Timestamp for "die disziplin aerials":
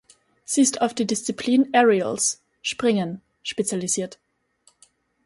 0.95-2.41